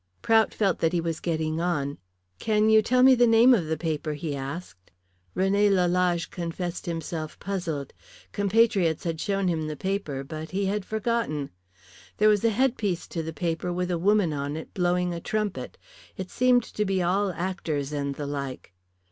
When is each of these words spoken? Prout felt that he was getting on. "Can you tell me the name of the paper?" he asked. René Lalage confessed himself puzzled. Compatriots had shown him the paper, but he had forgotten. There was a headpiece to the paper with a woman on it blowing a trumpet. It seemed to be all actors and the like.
Prout 0.23 0.51
felt 0.51 0.79
that 0.79 0.93
he 0.93 0.99
was 0.99 1.19
getting 1.19 1.61
on. 1.61 1.99
"Can 2.39 2.71
you 2.71 2.81
tell 2.81 3.03
me 3.03 3.13
the 3.13 3.27
name 3.27 3.53
of 3.53 3.67
the 3.67 3.77
paper?" 3.77 4.13
he 4.13 4.35
asked. 4.35 4.89
René 5.37 5.69
Lalage 5.69 6.31
confessed 6.31 6.87
himself 6.87 7.37
puzzled. 7.37 7.93
Compatriots 8.31 9.03
had 9.03 9.21
shown 9.21 9.47
him 9.47 9.67
the 9.67 9.75
paper, 9.75 10.23
but 10.23 10.49
he 10.49 10.65
had 10.65 10.85
forgotten. 10.85 11.51
There 12.17 12.29
was 12.29 12.43
a 12.43 12.49
headpiece 12.49 13.07
to 13.09 13.21
the 13.21 13.31
paper 13.31 13.71
with 13.71 13.91
a 13.91 13.99
woman 13.99 14.33
on 14.33 14.57
it 14.57 14.73
blowing 14.73 15.13
a 15.13 15.19
trumpet. 15.21 15.77
It 16.17 16.31
seemed 16.31 16.63
to 16.63 16.83
be 16.83 17.03
all 17.03 17.31
actors 17.33 17.93
and 17.93 18.15
the 18.15 18.25
like. 18.25 18.73